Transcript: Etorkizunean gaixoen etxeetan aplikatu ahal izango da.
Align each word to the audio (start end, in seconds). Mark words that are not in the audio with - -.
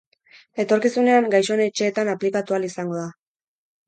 Etorkizunean 0.61 1.27
gaixoen 1.35 1.61
etxeetan 1.65 2.09
aplikatu 2.13 2.57
ahal 2.57 2.65
izango 2.69 2.99
da. 3.01 3.05